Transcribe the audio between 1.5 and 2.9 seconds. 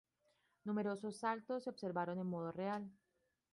se observaron en modo real.